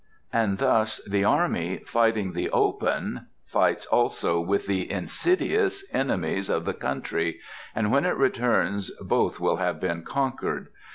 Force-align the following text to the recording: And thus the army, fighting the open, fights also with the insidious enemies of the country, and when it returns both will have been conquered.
And 0.33 0.57
thus 0.57 0.99
the 1.07 1.23
army, 1.23 1.83
fighting 1.85 2.33
the 2.33 2.49
open, 2.49 3.27
fights 3.45 3.85
also 3.85 4.39
with 4.41 4.65
the 4.65 4.89
insidious 4.89 5.85
enemies 5.93 6.49
of 6.49 6.65
the 6.65 6.73
country, 6.73 7.39
and 7.75 7.91
when 7.91 8.05
it 8.05 8.17
returns 8.17 8.89
both 8.99 9.39
will 9.39 9.57
have 9.57 9.79
been 9.79 10.01
conquered. 10.03 10.69